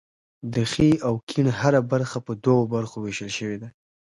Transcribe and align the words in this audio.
د 0.53 0.55
ښي 0.71 0.89
او 1.07 1.13
کیڼ 1.29 1.45
هره 1.59 1.81
برخه 1.91 2.17
په 2.27 2.31
دوو 2.43 2.61
برخو 2.73 2.97
ویشل 2.99 3.31
شوې 3.37 3.57
ده. 3.61 3.69